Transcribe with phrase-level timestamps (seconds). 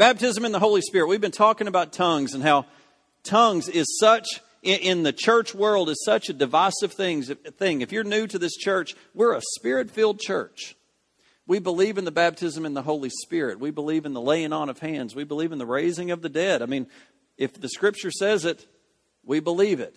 [0.00, 1.08] Baptism in the Holy Spirit.
[1.08, 2.64] We've been talking about tongues and how
[3.22, 7.82] tongues is such in the church world is such a divisive thing.
[7.82, 10.74] If you're new to this church, we're a spirit filled church.
[11.46, 13.60] We believe in the baptism in the Holy Spirit.
[13.60, 15.14] We believe in the laying on of hands.
[15.14, 16.62] We believe in the raising of the dead.
[16.62, 16.86] I mean,
[17.36, 18.66] if the scripture says it,
[19.22, 19.94] we believe it.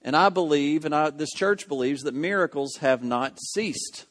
[0.00, 4.06] And I believe, and I, this church believes, that miracles have not ceased.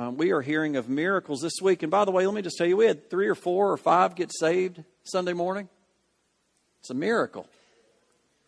[0.00, 1.82] Um, we are hearing of miracles this week.
[1.82, 3.76] And by the way, let me just tell you, we had three or four or
[3.76, 5.68] five get saved Sunday morning.
[6.80, 7.46] It's a miracle.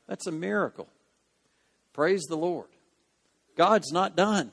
[0.08, 0.88] That's a miracle.
[1.92, 2.68] Praise the Lord.
[3.54, 4.50] God's not done.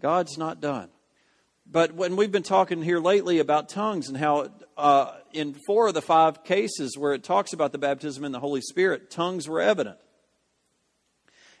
[0.00, 0.88] God's not done.
[1.64, 5.94] But when we've been talking here lately about tongues and how uh, in four of
[5.94, 9.60] the five cases where it talks about the baptism in the Holy Spirit, tongues were
[9.60, 9.98] evident.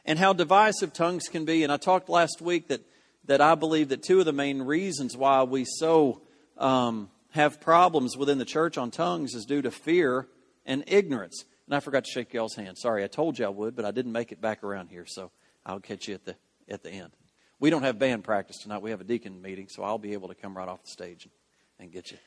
[0.04, 1.62] And how divisive tongues can be.
[1.62, 2.80] And I talked last week that,
[3.26, 6.22] that I believe that two of the main reasons why we so
[6.58, 10.28] um, have problems within the church on tongues is due to fear
[10.66, 11.44] and ignorance.
[11.66, 12.76] And I forgot to shake y'all's hand.
[12.78, 15.30] Sorry, I told you I would, but I didn't make it back around here, so
[15.64, 16.36] I'll catch you at the
[16.68, 17.10] at the end.
[17.58, 18.82] We don't have band practice tonight.
[18.82, 21.24] We have a deacon meeting, so I'll be able to come right off the stage
[21.24, 21.32] and,
[21.80, 22.18] and get you.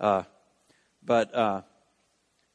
[0.00, 0.24] Uh,
[1.04, 1.62] but uh,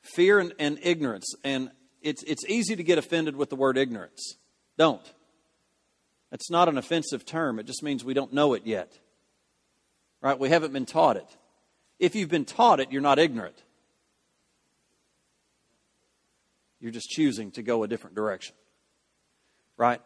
[0.01, 4.35] fear and, and ignorance, and it's it's easy to get offended with the word ignorance.
[4.77, 5.01] Don't.
[6.31, 7.59] It's not an offensive term.
[7.59, 8.97] It just means we don't know it yet.
[10.21, 10.37] Right?
[10.37, 11.27] We haven't been taught it.
[11.97, 13.61] If you've been taught it, you're not ignorant.
[16.79, 18.55] You're just choosing to go a different direction.
[19.77, 20.01] Right?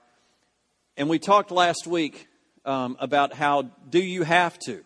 [0.98, 2.28] And we talked last week
[2.66, 4.84] um, about how do you have to?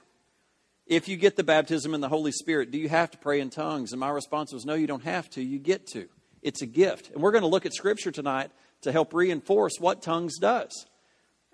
[0.85, 3.49] If you get the baptism in the Holy Spirit, do you have to pray in
[3.49, 3.91] tongues?
[3.91, 5.43] And my response was no, you don't have to.
[5.43, 6.07] You get to.
[6.41, 7.11] It's a gift.
[7.11, 10.85] And we're going to look at Scripture tonight to help reinforce what tongues does.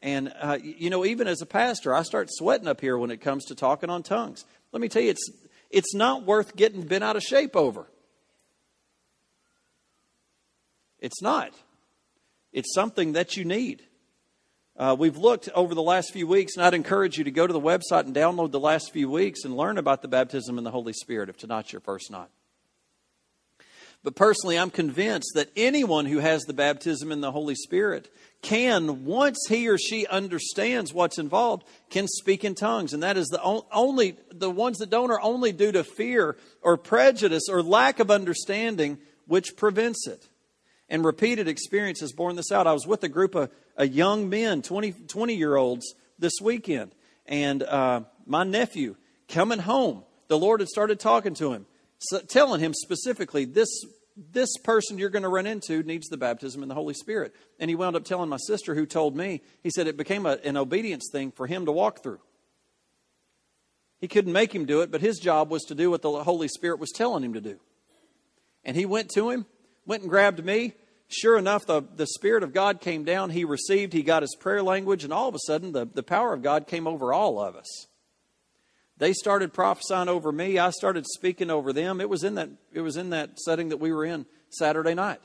[0.03, 3.21] And, uh, you know, even as a pastor, I start sweating up here when it
[3.21, 4.43] comes to talking on tongues.
[4.73, 5.31] Let me tell you, it's,
[5.69, 7.87] it's not worth getting bent out of shape over.
[10.99, 11.53] It's not.
[12.51, 13.81] It's something that you need.
[14.75, 17.53] Uh, we've looked over the last few weeks, and I'd encourage you to go to
[17.53, 20.71] the website and download the last few weeks and learn about the baptism in the
[20.71, 22.27] Holy Spirit if tonight's your first night.
[24.03, 29.05] But personally, I'm convinced that anyone who has the baptism in the Holy Spirit can,
[29.05, 32.93] once he or she understands what's involved, can speak in tongues.
[32.93, 36.75] And that is the only, the ones that don't are only due to fear or
[36.75, 40.27] prejudice or lack of understanding, which prevents it.
[40.89, 42.67] And repeated experience has borne this out.
[42.67, 43.49] I was with a group of,
[43.79, 46.93] young men, 20, 20 year olds, this weekend.
[47.25, 48.97] And uh, my nephew
[49.29, 51.65] coming home, the Lord had started talking to him,
[52.29, 53.69] telling him specifically, this
[54.15, 57.33] this person you're going to run into needs the baptism in the Holy Spirit.
[57.59, 60.37] And he wound up telling my sister, who told me, he said it became a,
[60.43, 62.19] an obedience thing for him to walk through.
[63.99, 66.47] He couldn't make him do it, but his job was to do what the Holy
[66.47, 67.59] Spirit was telling him to do.
[68.63, 69.45] And he went to him,
[69.85, 70.73] went and grabbed me.
[71.07, 73.29] Sure enough, the, the Spirit of God came down.
[73.29, 76.33] He received, he got his prayer language, and all of a sudden, the, the power
[76.33, 77.87] of God came over all of us.
[79.03, 80.57] They started prophesying over me.
[80.57, 81.99] I started speaking over them.
[81.99, 85.19] It was in that, it was in that setting that we were in Saturday night.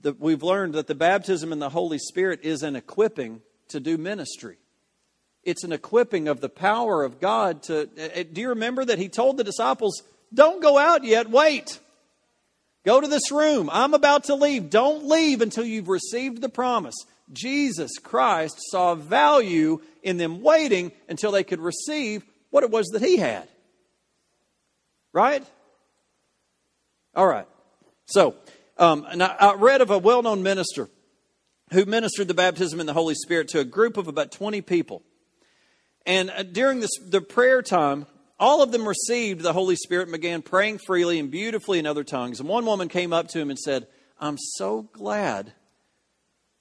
[0.00, 3.98] The, we've learned that the baptism in the Holy Spirit is an equipping to do
[3.98, 4.56] ministry.
[5.42, 7.82] It's an equipping of the power of God to.
[7.82, 11.80] Uh, uh, do you remember that He told the disciples, Don't go out yet, wait.
[12.82, 13.68] Go to this room.
[13.70, 14.70] I'm about to leave.
[14.70, 16.96] Don't leave until you've received the promise.
[17.32, 23.02] Jesus Christ saw value in them waiting until they could receive what it was that
[23.02, 23.48] he had.
[25.12, 25.44] Right?
[27.14, 27.46] All right.
[28.06, 28.34] So,
[28.78, 30.88] um, and I, I read of a well known minister
[31.72, 35.02] who ministered the baptism in the Holy Spirit to a group of about 20 people.
[36.06, 38.06] And uh, during this, the prayer time,
[38.38, 42.04] all of them received the Holy Spirit and began praying freely and beautifully in other
[42.04, 42.40] tongues.
[42.40, 43.86] And one woman came up to him and said,
[44.20, 45.52] I'm so glad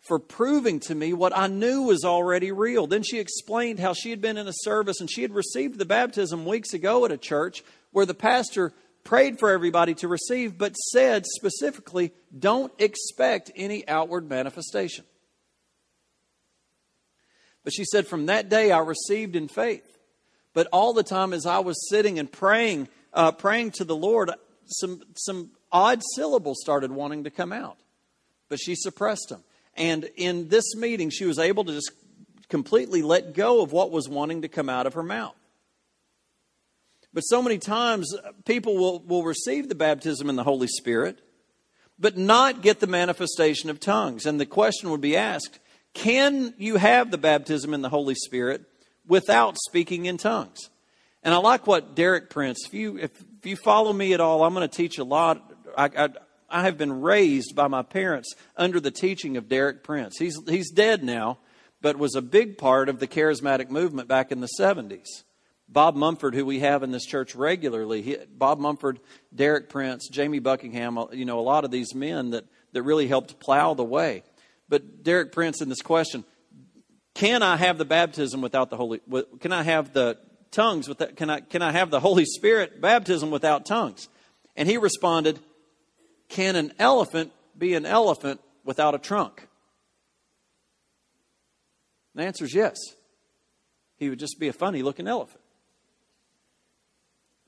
[0.04, 2.88] for proving to me what I knew was already real.
[2.88, 5.86] Then she explained how she had been in a service and she had received the
[5.86, 8.74] baptism weeks ago at a church where the pastor
[9.06, 15.06] prayed for everybody to receive, but said specifically, don't expect any outward manifestation.
[17.64, 19.98] But she said, from that day I received in faith.
[20.54, 24.32] But all the time as I was sitting and praying, uh, praying to the Lord,
[24.66, 27.78] some, some odd syllables started wanting to come out.
[28.50, 29.44] But she suppressed them.
[29.76, 31.92] And in this meeting, she was able to just
[32.50, 35.36] completely let go of what was wanting to come out of her mouth.
[37.14, 41.20] But so many times, uh, people will, will receive the baptism in the Holy Spirit,
[42.00, 44.26] but not get the manifestation of tongues.
[44.26, 45.60] And the question would be asked
[45.94, 48.64] can you have the baptism in the Holy Spirit
[49.08, 50.70] without speaking in tongues.
[51.22, 54.44] And I like what Derek Prince, if you, if, if you follow me at all,
[54.44, 55.54] I'm going to teach a lot.
[55.78, 56.10] I, I,
[56.54, 60.18] I have been raised by my parents under the teaching of Derek Prince.
[60.20, 61.40] He's, he's dead now,
[61.82, 65.24] but was a big part of the charismatic movement back in the 70s.
[65.68, 69.00] Bob Mumford, who we have in this church regularly, he, Bob Mumford,
[69.34, 73.08] Derek Prince, Jamie Buckingham, uh, you know, a lot of these men that, that really
[73.08, 74.24] helped plow the way.
[74.70, 76.24] But Derek Prince, in this question,
[77.16, 79.02] can I have the baptism without the Holy?
[79.40, 80.20] Can I have the
[80.52, 81.16] tongues without?
[81.16, 84.08] Can I can I have the Holy Spirit baptism without tongues?
[84.56, 85.40] And he responded,
[86.34, 89.48] Can an elephant be an elephant without a trunk?
[92.16, 92.76] the answer is yes.
[93.98, 95.42] He would just be a funny looking elephant.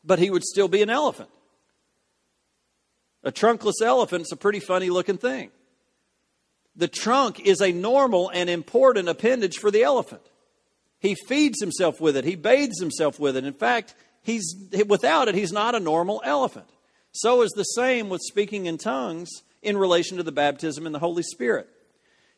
[0.03, 1.31] But he would still be an elephant.
[3.23, 5.49] A trunkless elephant is a pretty funny looking thing.
[6.75, 10.21] The trunk is a normal and important appendage for the elephant.
[10.99, 13.45] He feeds himself with it, he bathes himself with it.
[13.45, 14.45] In fact, he's,
[14.85, 16.69] without it, he's not a normal elephant.
[17.15, 19.29] So is the same with speaking in tongues
[19.61, 21.69] in relation to the baptism in the Holy Spirit.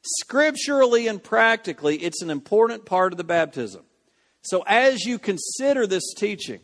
[0.03, 3.81] Scripturally and practically, it's an important part of the baptism.
[4.41, 6.59] So as you consider this teaching,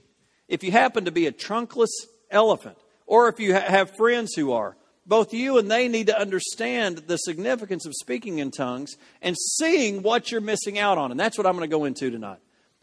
[0.48, 1.90] if you happen to be a trunkless
[2.30, 2.78] elephant,
[3.08, 4.78] or if you have friends who are,
[5.08, 10.04] both you and they need to understand the significance of speaking in tongues and seeing
[10.04, 11.10] what you're missing out on.
[11.10, 12.40] And that's what I'm going to go into tonight.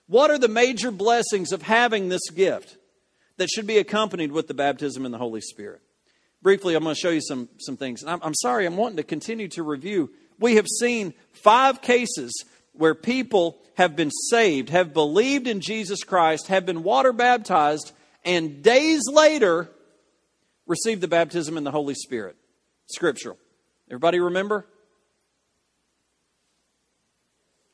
[0.08, 2.76] What are the major blessings of having this gift
[3.40, 5.80] that should be accompanied with the baptism in the Holy Spirit?
[6.42, 8.04] Briefly, I'm going to show you some, some things.
[8.04, 10.10] I'm, I'm sorry, I'm wanting to continue to review.
[10.38, 12.44] We have seen five cases
[12.74, 17.92] where people have been saved, have believed in Jesus Christ, have been water baptized,
[18.26, 19.70] and days later,
[20.66, 22.36] received the baptism in the Holy Spirit.
[22.88, 23.38] Scriptural.
[23.88, 24.66] Everybody remember?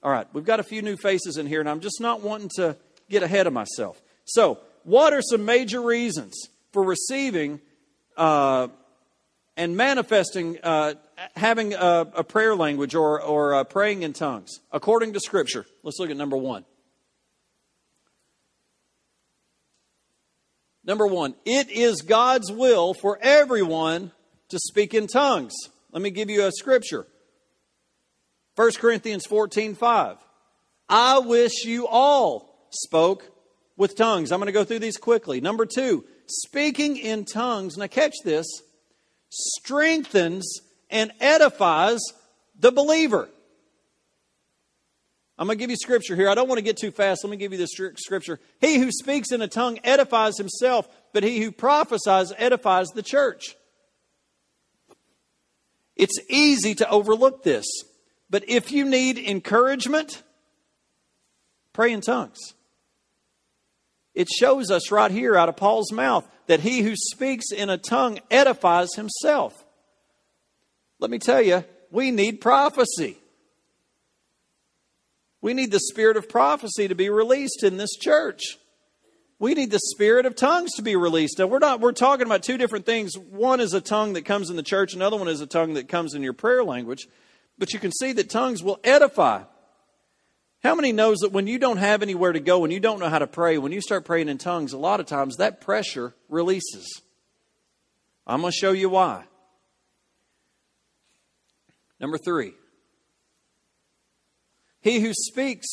[0.00, 2.50] All right, we've got a few new faces in here, and I'm just not wanting
[2.54, 2.76] to
[3.10, 4.00] get ahead of myself.
[4.26, 7.60] So, what are some major reasons for receiving
[8.16, 8.68] uh,
[9.56, 10.94] and manifesting, uh,
[11.34, 14.60] having a, a, prayer language or, or uh, praying in tongues?
[14.70, 16.64] According to Scripture, let's look at number one.
[20.84, 24.12] Number one, it is God's will for everyone
[24.50, 25.52] to speak in tongues.
[25.90, 27.08] Let me give you a scripture.
[28.54, 30.16] 1 Corinthians 14 5.
[30.88, 33.35] I wish you all spoke
[33.76, 34.32] with tongues.
[34.32, 35.40] I'm going to go through these quickly.
[35.40, 38.46] Number two, speaking in tongues, now catch this,
[39.31, 42.00] strengthens and edifies
[42.58, 43.28] the believer.
[45.38, 46.31] I'm going to give you scripture here.
[46.31, 47.23] I don't want to get too fast.
[47.23, 48.40] Let me give you this scripture.
[48.61, 53.55] He who speaks in a tongue edifies himself, but he who prophesies edifies the church.
[55.94, 57.67] It's easy to overlook this,
[58.31, 60.23] but if you need encouragement,
[61.73, 62.55] pray in tongues.
[64.16, 67.76] It shows us right here out of Paul's mouth that he who speaks in a
[67.76, 69.64] tongue edifies himself.
[70.98, 73.18] Let me tell you, we need prophecy.
[75.42, 78.56] We need the spirit of prophecy to be released in this church.
[79.38, 81.38] We need the spirit of tongues to be released.
[81.38, 83.18] Now we're not we're talking about two different things.
[83.18, 85.88] One is a tongue that comes in the church, another one is a tongue that
[85.88, 87.06] comes in your prayer language.
[87.58, 89.42] But you can see that tongues will edify.
[90.66, 93.08] How many knows that when you don't have anywhere to go, when you don't know
[93.08, 96.12] how to pray, when you start praying in tongues, a lot of times that pressure
[96.28, 97.02] releases.
[98.26, 99.23] I'm going to show you why.
[102.00, 102.52] Number 3.
[104.80, 105.68] He who speaks,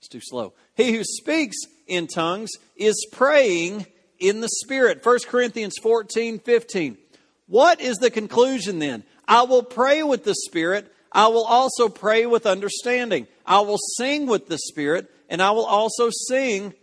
[0.00, 0.54] it's too slow.
[0.74, 3.86] He who speaks in tongues is praying
[4.18, 5.06] in the Spirit.
[5.06, 6.98] 1 Corinthians 14, 15.
[7.46, 9.04] What is the conclusion then?
[9.28, 10.92] I will pray with the Spirit.
[11.12, 13.26] I will also pray with understanding.
[13.44, 16.74] I will sing with the Spirit, and I will also sing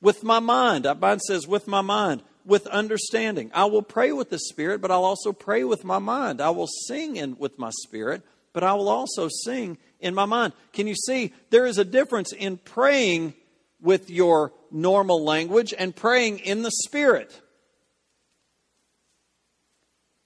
[0.00, 0.86] with my mind.
[0.86, 3.50] Uh, mine says, with my mind, with understanding.
[3.54, 6.40] I will pray with the Spirit, but I'll also pray with my mind.
[6.40, 8.22] I will sing in, with my Spirit,
[8.52, 10.52] but I will also sing in my mind.
[10.72, 13.34] Can you see there is a difference in praying
[13.80, 17.40] with your normal language and praying in the Spirit?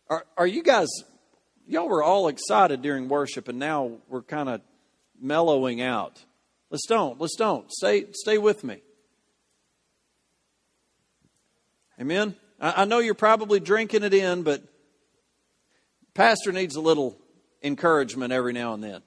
[0.08, 0.88] Are, are you guys,
[1.66, 4.60] y'all were all excited during worship and now we're kind of
[5.20, 6.24] mellowing out.
[6.70, 7.70] Let's don't, let's don't.
[7.70, 8.82] Stay, stay with me.
[12.00, 12.34] Amen?
[12.60, 14.62] I, I know you're probably drinking it in, but
[16.14, 17.16] Pastor needs a little
[17.62, 19.02] encouragement every now and then.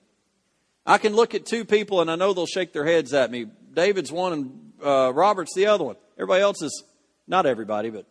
[0.86, 3.48] I can look at two people and I know they'll shake their heads at me.
[3.74, 5.96] David's one and uh, Robert's the other one.
[6.18, 6.84] Everybody else is,
[7.28, 8.06] not everybody, but.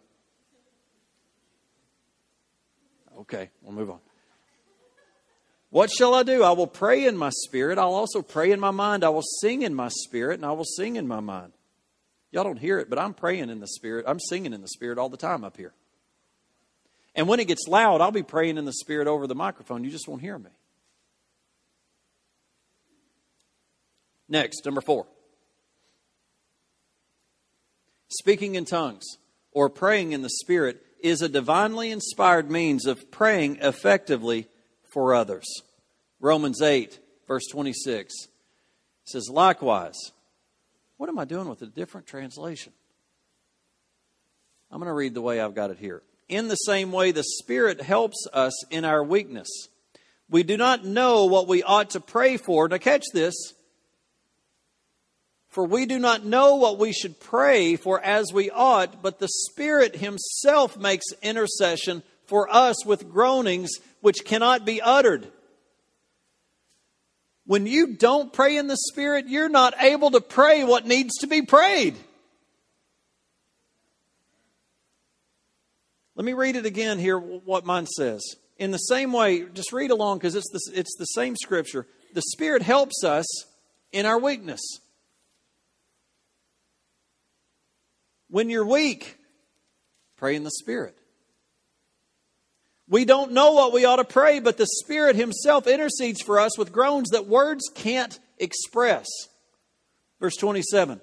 [3.20, 4.00] Okay, we'll move on.
[5.75, 6.45] What shall I do?
[6.45, 7.78] I will pray in my spirit.
[7.78, 9.02] I'll also pray in my mind.
[9.02, 11.52] I will sing in my spirit, and I will sing in my mind.
[12.31, 14.04] Y'all don't hear it, but I'm praying in the spirit.
[14.07, 15.75] I'm singing in the spirit all the time up here.
[17.16, 19.83] And when it gets loud, I'll be praying in the spirit over the microphone.
[19.83, 20.50] You just won't hear me.
[24.28, 25.09] Next, number four.
[28.07, 29.19] Speaking in tongues
[29.50, 34.47] or praying in the Spirit is a divinely inspired means of praying effectively
[34.94, 35.44] for others.
[36.20, 38.14] Romans 8, verse 26
[39.04, 39.98] says, Likewise,
[40.96, 42.72] what am I doing with a different translation?
[44.70, 46.02] I'm going to read the way I've got it here.
[46.28, 49.48] In the same way, the Spirit helps us in our weakness.
[50.30, 52.66] We do not know what we ought to pray for.
[52.68, 53.34] Now, catch this.
[55.48, 59.28] For we do not know what we should pray for as we ought, but the
[59.28, 65.26] Spirit Himself makes intercession for us with groanings which cannot be uttered.
[67.47, 71.26] When you don't pray in the Spirit, you're not able to pray what needs to
[71.26, 71.97] be prayed.
[76.16, 78.23] Let me read it again here, what mine says.
[78.57, 81.87] In the same way, just read along because it's the, it's the same scripture.
[82.14, 83.26] The Spirit helps us
[83.93, 84.61] in our weakness.
[88.31, 89.19] When you're weak,
[90.16, 90.97] pray in the Spirit.
[92.88, 96.59] We don't know what we ought to pray, but the Spirit Himself intercedes for us
[96.59, 99.07] with groans that words can't express.
[100.21, 101.00] Verse 27.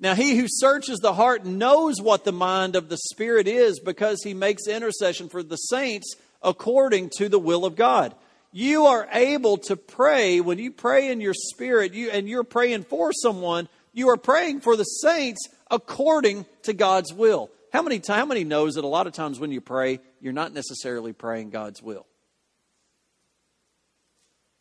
[0.00, 4.22] Now, he who searches the heart knows what the mind of the Spirit is because
[4.22, 8.14] he makes intercession for the saints according to the will of God.
[8.50, 12.84] You are able to pray when you pray in your spirit you, and you're praying
[12.84, 17.50] for someone, you are praying for the saints according to God's will.
[17.72, 20.52] How many, how many knows that a lot of times when you pray, you're not
[20.52, 22.06] necessarily praying God's will?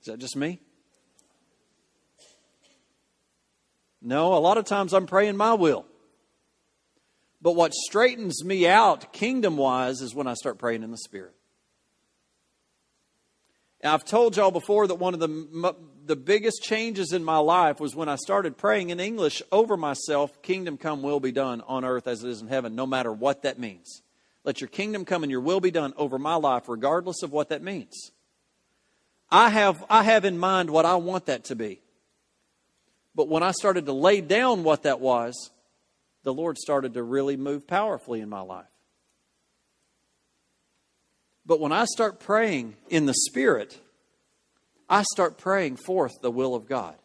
[0.01, 0.61] Is that just me?
[4.01, 5.85] No, a lot of times I'm praying my will.
[7.41, 11.33] But what straightens me out kingdom wise is when I start praying in the Spirit.
[13.81, 15.75] And I've told y'all before that one of the
[16.09, 20.41] the biggest changes in my life was when I started praying in English over myself,
[20.41, 23.43] kingdom come, will be done on earth as it is in heaven, no matter what
[23.43, 24.01] that means.
[24.43, 27.49] Let your kingdom come and your will be done over my life, regardless of what
[27.49, 28.09] that means.
[29.29, 31.79] I have, I have in mind what I want that to be.
[33.13, 35.51] But when I started to lay down what that was,
[36.23, 38.65] the Lord started to really move powerfully in my life.
[41.45, 43.79] But when I start praying in the Spirit,
[44.89, 46.96] I start praying forth the will of God.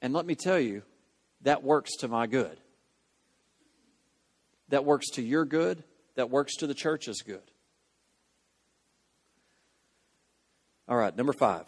[0.00, 0.82] And let me tell you,
[1.42, 2.58] that works to my good.
[4.68, 5.82] That works to your good.
[6.14, 7.42] That works to the church's good.
[10.88, 11.66] All right, number five.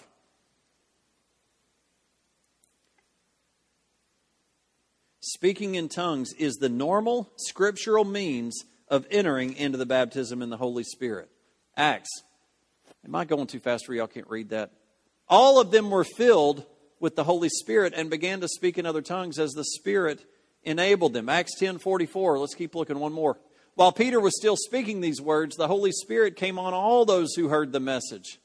[5.20, 10.56] Speaking in tongues is the normal scriptural means of entering into the baptism in the
[10.56, 11.30] Holy Spirit.
[11.76, 12.10] Acts
[13.04, 14.70] Am I going too fast for y'all can't read that?
[15.28, 16.64] All of them were filled
[17.00, 20.24] with the Holy Spirit and began to speak in other tongues as the Spirit
[20.62, 21.28] enabled them.
[21.28, 22.38] Acts 10 44.
[22.38, 23.38] Let's keep looking one more.
[23.74, 27.48] While Peter was still speaking these words, the Holy Spirit came on all those who
[27.48, 28.38] heard the message.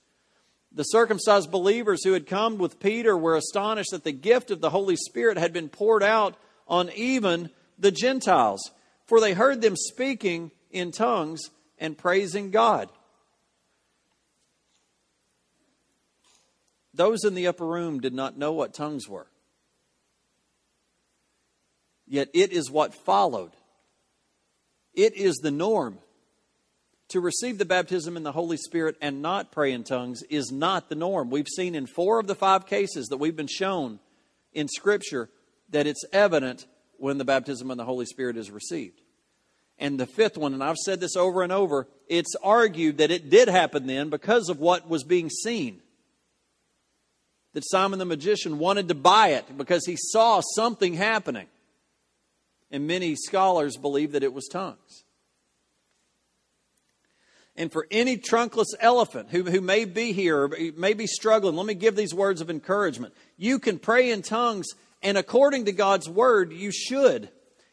[0.71, 4.69] The circumcised believers who had come with Peter were astonished that the gift of the
[4.69, 6.35] Holy Spirit had been poured out
[6.67, 8.71] on even the Gentiles,
[9.05, 11.41] for they heard them speaking in tongues
[11.77, 12.89] and praising God.
[16.97, 19.27] Those in the upper room did not know what tongues were.
[22.07, 23.51] Yet it is what followed.
[24.95, 25.99] It is the norm.
[27.09, 30.89] To receive the baptism in the Holy Spirit and not pray in tongues is not
[30.89, 31.29] the norm.
[31.29, 33.99] We've seen in four of the five cases that we've been shown
[34.51, 35.29] in Scripture
[35.69, 36.65] that it's evident
[36.97, 38.99] when the baptism in the Holy Spirit is received.
[39.77, 43.29] And the fifth one, and I've said this over and over, it's argued that it
[43.29, 45.81] did happen then because of what was being seen
[47.57, 51.47] that Simon the magician wanted to buy it because he saw something happening.
[52.69, 55.05] And many scholars believe that it was tongues.
[57.55, 61.65] And for any trunkless elephant who, who may be here or may be struggling, let
[61.65, 63.15] me give these words of encouragement.
[63.37, 64.67] You can pray in tongues,
[65.01, 67.27] and according to God's word, you should.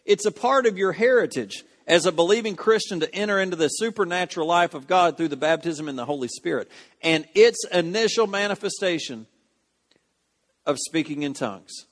[0.06, 4.46] It's a part of your heritage as a believing Christian to enter into the supernatural
[4.46, 6.70] life of God through the baptism in the Holy Spirit.
[7.02, 9.26] And its initial manifestation
[10.66, 11.87] of speaking in tongues.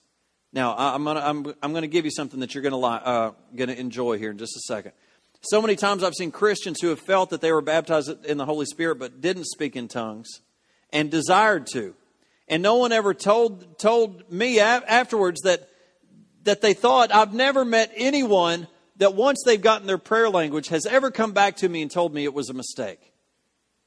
[0.52, 3.80] Now, I'm going to I'm, I'm gonna give you something that you're going uh, to
[3.80, 4.92] enjoy here in just a second.
[5.40, 8.44] So many times I've seen Christians who have felt that they were baptized in the
[8.44, 10.40] Holy Spirit but didn't speak in tongues
[10.92, 11.94] and desired to.
[12.48, 15.68] And no one ever told, told me afterwards that,
[16.44, 20.86] that they thought, I've never met anyone that once they've gotten their prayer language has
[20.86, 23.12] ever come back to me and told me it was a mistake,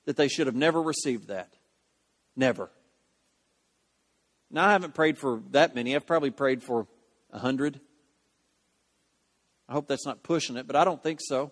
[0.06, 1.54] that they should have never received that.
[2.36, 2.70] Never.
[4.52, 5.96] Now, I haven't prayed for that many.
[5.96, 6.88] I've probably prayed for
[7.32, 7.80] a hundred.
[9.68, 11.52] I hope that's not pushing it, but I don't think so.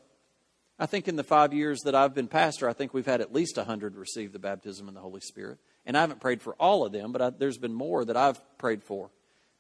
[0.80, 3.34] I think in the five years that I've been pastor, I think we've had at
[3.34, 5.60] least a hundred receive the baptism in the Holy Spirit.
[5.86, 8.40] And I haven't prayed for all of them, but I, there's been more that I've
[8.58, 9.10] prayed for.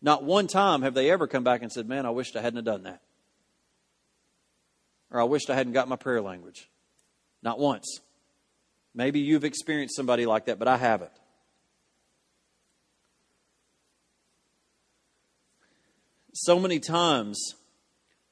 [0.01, 2.63] Not one time have they ever come back and said, Man, I wished I hadn't
[2.63, 3.01] done that.
[5.11, 6.69] Or I wished I hadn't got my prayer language.
[7.41, 7.99] Not once.
[8.95, 11.11] Maybe you've experienced somebody like that, but I haven't.
[16.33, 17.53] So many times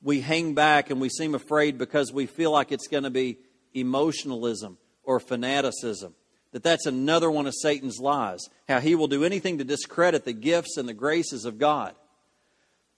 [0.01, 3.37] we hang back and we seem afraid because we feel like it's going to be
[3.73, 6.15] emotionalism or fanaticism.
[6.51, 8.39] That that's another one of Satan's lies.
[8.67, 11.93] How he will do anything to discredit the gifts and the graces of God.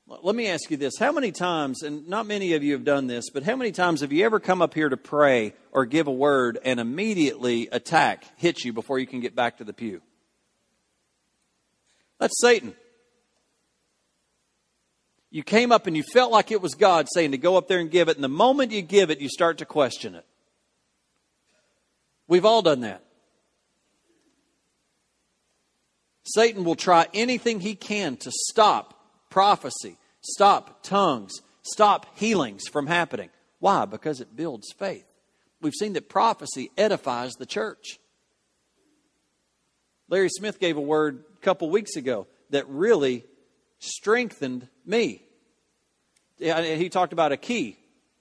[0.07, 0.97] Let me ask you this.
[0.97, 4.01] How many times, and not many of you have done this, but how many times
[4.01, 8.25] have you ever come up here to pray or give a word and immediately attack
[8.37, 10.01] hits you before you can get back to the pew?
[12.19, 12.75] That's Satan.
[15.33, 17.79] You came up and you felt like it was God saying to go up there
[17.79, 20.25] and give it, and the moment you give it, you start to question it.
[22.27, 23.03] We've all done that.
[26.23, 28.93] Satan will try anything he can to stop
[29.31, 33.31] prophecy, stop tongues, stop healings from happening.
[33.57, 33.85] Why?
[33.85, 35.05] Because it builds faith.
[35.61, 37.97] We've seen that prophecy edifies the church.
[40.09, 43.25] Larry Smith gave a word a couple weeks ago that really
[43.79, 45.22] strengthened me.
[46.37, 47.77] He talked about a key,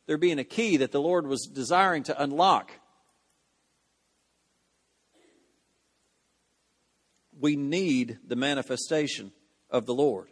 [0.07, 2.71] there being a key that the Lord was desiring to unlock.
[7.39, 9.33] We need the manifestation
[9.71, 10.29] of the Lord.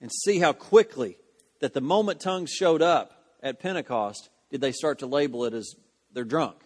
[0.00, 1.16] And see how quickly
[1.60, 5.74] that the moment tongues showed up at Pentecost, did they start to label it as
[6.12, 6.56] they're drunk.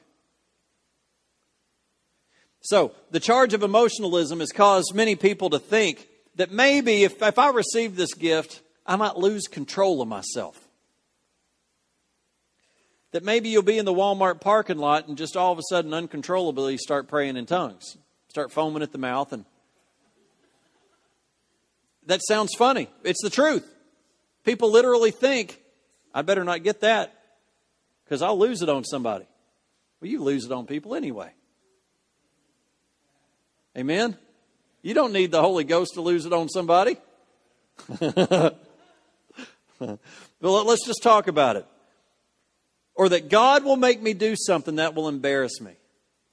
[2.61, 7.38] So, the charge of emotionalism has caused many people to think that maybe if, if
[7.38, 10.68] I receive this gift, I might lose control of myself.
[13.12, 15.94] That maybe you'll be in the Walmart parking lot and just all of a sudden
[15.94, 17.96] uncontrollably start praying in tongues,
[18.29, 19.33] start foaming at the mouth.
[19.33, 19.44] And
[22.07, 22.88] that sounds funny.
[23.03, 23.68] It's the truth.
[24.44, 25.61] People literally think,
[26.14, 27.14] I better not get that
[28.05, 29.27] because I'll lose it on somebody.
[30.01, 31.31] Well, you lose it on people anyway.
[33.77, 34.16] Amen?
[34.87, 36.96] You don't need the Holy Ghost to lose it on somebody.
[37.99, 38.55] well,
[40.40, 41.66] let's just talk about it.
[42.94, 45.72] Or that God will make me do something that will embarrass me.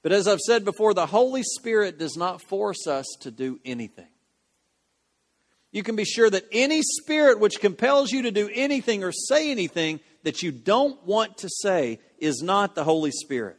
[0.04, 4.06] But as I've said before, the Holy Spirit does not force us to do anything.
[5.72, 9.50] You can be sure that any spirit which compels you to do anything or say
[9.50, 13.56] anything that you don't want to say is not the Holy Spirit.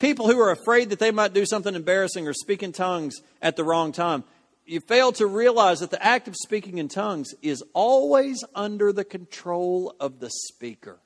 [0.00, 3.54] People who are afraid that they might do something embarrassing or speak in tongues at
[3.54, 4.24] the wrong time,
[4.64, 9.04] you fail to realize that the act of speaking in tongues is always under the
[9.04, 10.98] control of the speaker.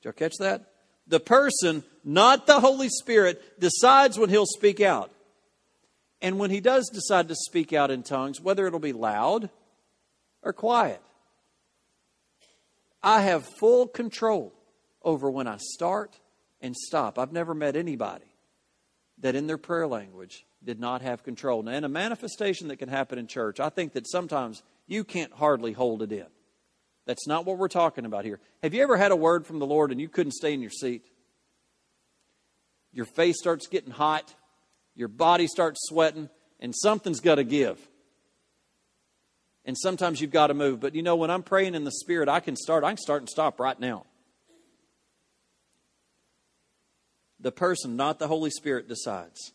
[0.00, 0.70] Did y'all catch that?
[1.08, 5.10] The person, not the Holy Spirit, decides when he'll speak out.
[6.22, 9.50] And when he does decide to speak out in tongues, whether it'll be loud
[10.42, 11.00] or quiet,
[13.02, 14.52] I have full control
[15.04, 16.18] over when I start
[16.60, 17.18] and stop.
[17.18, 18.24] I've never met anybody
[19.18, 21.62] that in their prayer language did not have control.
[21.62, 25.32] Now, in a manifestation that can happen in church, I think that sometimes you can't
[25.32, 26.26] hardly hold it in.
[27.06, 28.40] That's not what we're talking about here.
[28.62, 30.70] Have you ever had a word from the Lord and you couldn't stay in your
[30.70, 31.04] seat?
[32.92, 34.34] Your face starts getting hot,
[34.94, 37.78] your body starts sweating, and something's got to give.
[39.66, 40.80] And sometimes you've got to move.
[40.80, 43.22] But you know, when I'm praying in the Spirit, I can start, I can start
[43.22, 44.06] and stop right now.
[47.44, 49.52] The person, not the Holy Spirit, decides.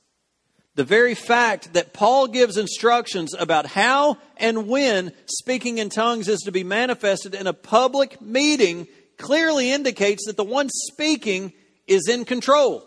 [0.76, 6.40] The very fact that Paul gives instructions about how and when speaking in tongues is
[6.42, 11.52] to be manifested in a public meeting clearly indicates that the one speaking
[11.88, 12.86] is in control.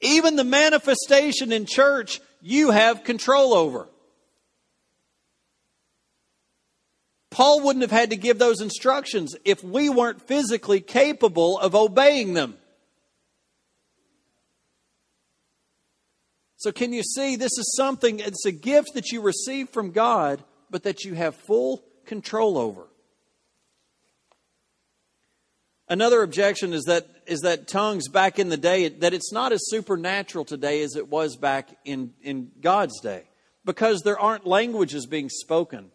[0.00, 3.88] Even the manifestation in church, you have control over.
[7.30, 12.32] Paul wouldn't have had to give those instructions if we weren't physically capable of obeying
[12.32, 12.56] them.
[16.66, 20.42] So, can you see this is something, it's a gift that you receive from God
[20.68, 22.88] but that you have full control over.
[25.88, 29.60] Another objection is that is that tongues back in the day that it's not as
[29.68, 33.28] supernatural today as it was back in, in God's day
[33.64, 35.92] because there aren't languages being spoken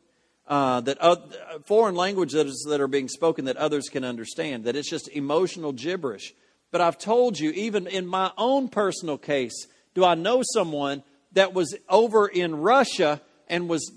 [0.47, 1.17] uh, that uh,
[1.65, 6.33] foreign languages that are being spoken that others can understand that it's just emotional gibberish.
[6.71, 11.53] But I've told you even in my own personal case, do I know someone that
[11.53, 13.91] was over in Russia and was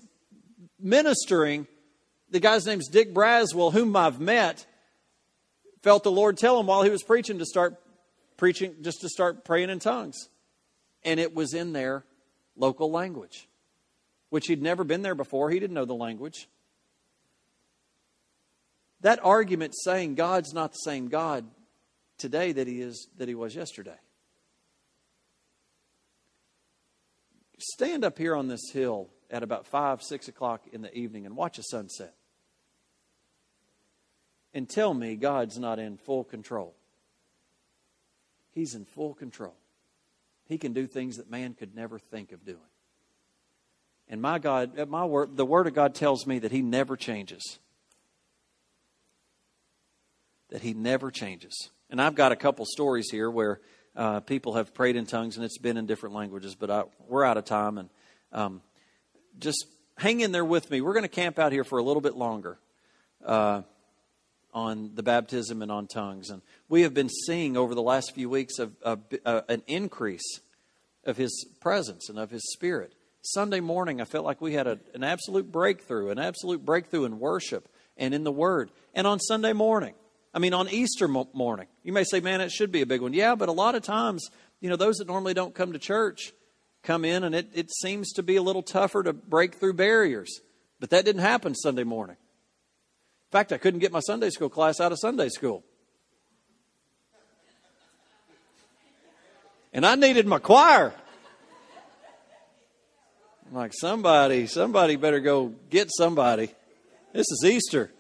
[0.79, 1.67] ministering?
[2.31, 4.67] The guy's name's Dick Braswell, whom I've met
[5.83, 7.81] felt the Lord tell him while he was preaching to start
[8.37, 10.29] preaching, just to start praying in tongues.
[11.05, 12.05] And it was in their
[12.57, 13.47] local language,
[14.31, 15.51] which he'd never been there before.
[15.51, 16.49] He didn't know the language.
[19.03, 21.45] That argument saying God's not the same God
[22.17, 23.99] today that he is that he was yesterday.
[27.59, 31.37] Stand up here on this hill at about five, six o'clock in the evening and
[31.37, 32.15] watch a sunset
[34.53, 36.75] and tell me God's not in full control.
[38.53, 39.57] He's in full control.
[40.47, 42.59] He can do things that man could never think of doing.
[44.09, 46.97] And my God, uh, my word, the Word of God tells me that He never
[46.97, 47.59] changes.
[50.51, 51.71] That He never changes.
[51.91, 53.61] And I've got a couple stories here where
[53.97, 57.25] uh, people have prayed in tongues and it's been in different languages, but I, we're
[57.25, 57.79] out of time.
[57.79, 57.89] And
[58.33, 58.63] um,
[59.39, 60.81] just hang in there with me.
[60.81, 62.59] We're going to camp out here for a little bit longer.
[63.25, 63.63] Uh,
[64.55, 66.31] on the baptism and on tongues.
[66.31, 70.41] And we have been seeing over the last few weeks of, of, uh, an increase
[71.05, 72.95] of His presence and of His Spirit.
[73.23, 77.19] Sunday morning, I felt like we had a, an absolute breakthrough, an absolute breakthrough in
[77.19, 78.71] worship and in the Word.
[78.95, 79.95] And on Sunday morning,
[80.35, 83.13] I mean, on Easter morning, you may say, man, it should be a big one.
[83.13, 84.29] Yeah, but a lot of times,
[84.61, 86.33] you know, those that normally don't come to church
[86.83, 90.41] come in and it, it seems to be a little tougher to break through barriers.
[90.81, 94.81] But that didn't happen Sunday morning In fact, I couldn't get my Sunday school class
[94.81, 95.65] out of Sunday school.
[99.73, 100.93] And I needed my choir.
[103.47, 106.51] I'm like, somebody, somebody better go get somebody.
[107.13, 107.94] This is Easter.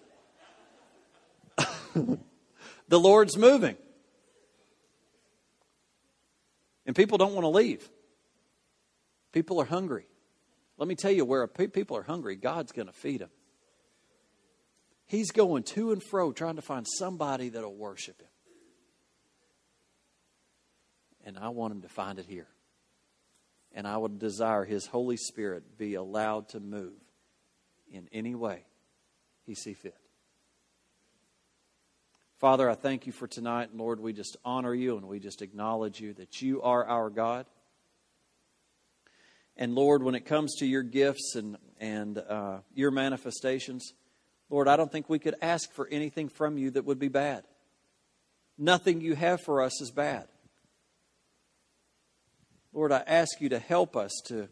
[2.88, 3.76] the Lord's moving.
[6.86, 7.88] And people don't want to leave.
[9.32, 10.06] People are hungry.
[10.76, 13.30] Let me tell you where people are hungry, God's going to feed them.
[15.06, 18.28] He's going to and fro trying to find somebody that'll worship him.
[21.26, 22.48] And I want him to find it here.
[23.72, 26.92] And I would desire his Holy Spirit be allowed to move
[27.90, 28.64] in any way
[29.44, 29.96] he see fit.
[32.44, 33.70] Father, I thank you for tonight.
[33.74, 37.46] Lord, we just honor you and we just acknowledge you that you are our God.
[39.56, 43.94] And Lord, when it comes to your gifts and, and uh, your manifestations,
[44.50, 47.44] Lord, I don't think we could ask for anything from you that would be bad.
[48.58, 50.28] Nothing you have for us is bad.
[52.74, 54.50] Lord, I ask you to help us to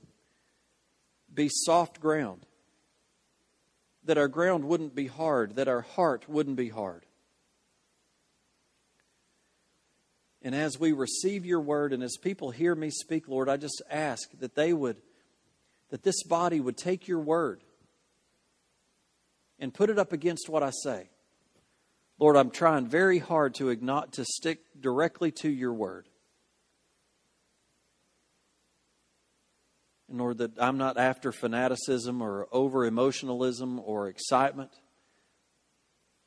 [1.35, 2.47] be soft ground,
[4.03, 7.05] that our ground wouldn't be hard, that our heart wouldn't be hard.
[10.43, 13.81] And as we receive your word and as people hear me speak, Lord, I just
[13.89, 14.97] ask that they would,
[15.91, 17.63] that this body would take your word
[19.61, 21.09] and put it up against what I say.
[22.19, 26.09] Lord, I'm trying very hard to not to stick directly to your word.
[30.09, 34.71] And Lord, that I'm not after fanaticism or over emotionalism or excitement.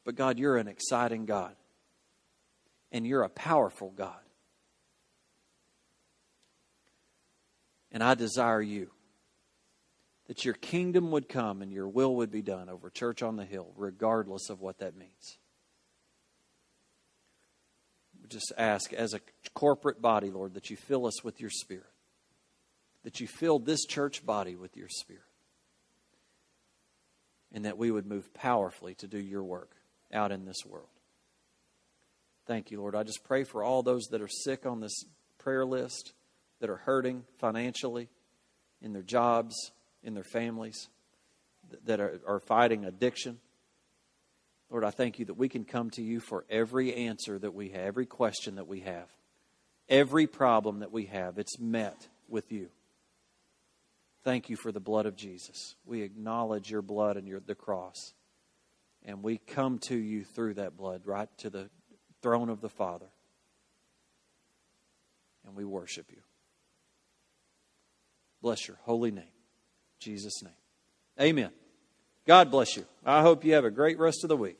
[0.05, 1.55] But God, you're an exciting God.
[2.91, 4.15] And you're a powerful God.
[7.91, 8.91] And I desire you
[10.27, 13.45] that your kingdom would come and your will would be done over Church on the
[13.45, 15.37] Hill, regardless of what that means.
[18.21, 19.21] We just ask as a
[19.53, 21.85] corporate body, Lord, that you fill us with your Spirit,
[23.03, 25.21] that you fill this church body with your Spirit,
[27.53, 29.75] and that we would move powerfully to do your work
[30.11, 30.89] out in this world.
[32.45, 32.95] Thank you, Lord.
[32.95, 35.03] I just pray for all those that are sick on this
[35.37, 36.13] prayer list,
[36.59, 38.09] that are hurting financially,
[38.81, 39.71] in their jobs,
[40.03, 40.89] in their families
[41.85, 43.39] that are, are fighting addiction.
[44.69, 47.69] Lord, I thank you that we can come to you for every answer that we
[47.69, 49.09] have, every question that we have,
[49.89, 51.37] every problem that we have.
[51.37, 52.69] It's met with you.
[54.23, 55.75] Thank you for the blood of Jesus.
[55.85, 58.13] We acknowledge your blood and your, the cross.
[59.03, 61.69] And we come to you through that blood, right to the
[62.25, 63.05] throne of the Father.
[65.45, 66.23] And we worship you.
[68.41, 69.25] Bless your holy name.
[69.99, 70.51] Jesus' name.
[71.21, 71.51] Amen.
[72.25, 72.85] God bless you.
[73.05, 74.57] I hope you have a great rest of the week.